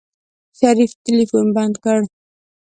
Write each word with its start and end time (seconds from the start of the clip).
شريف 0.57 0.91
ټلفون 1.05 1.47
بند 1.55 1.75
کړ. 1.83 1.99